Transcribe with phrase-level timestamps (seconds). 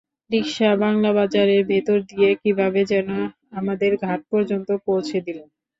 [0.31, 3.09] রিকশা বাংলাবাজারের ভেতর দিয়ে কীভাবে যেন
[3.51, 5.39] আমাদের ঘাট পর্যন্ত পৌঁছে দিল।